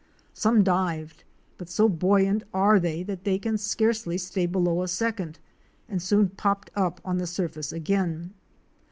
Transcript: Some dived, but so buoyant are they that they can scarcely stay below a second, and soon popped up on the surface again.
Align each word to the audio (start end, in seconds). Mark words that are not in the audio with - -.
Some 0.33 0.63
dived, 0.63 1.23
but 1.59 1.69
so 1.69 1.87
buoyant 1.87 2.41
are 2.55 2.79
they 2.79 3.03
that 3.03 3.23
they 3.23 3.37
can 3.37 3.59
scarcely 3.59 4.17
stay 4.17 4.47
below 4.47 4.81
a 4.81 4.87
second, 4.87 5.37
and 5.87 6.01
soon 6.01 6.29
popped 6.29 6.71
up 6.75 6.99
on 7.05 7.19
the 7.19 7.27
surface 7.27 7.71
again. 7.71 8.33